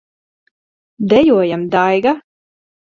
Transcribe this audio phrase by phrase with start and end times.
[1.13, 2.19] Dejojam, Daiga!